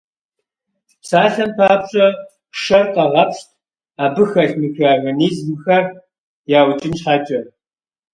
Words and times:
Псалъэм 1.01 1.51
папщӀэ, 1.57 2.07
шэр 2.61 2.85
къагъэпщт, 2.93 3.49
абы 4.03 4.23
хэлъ 4.31 4.55
микроорганизмхэр 4.61 5.83
яукӀын 6.59 6.93
щхьэкӀэ. 6.99 7.39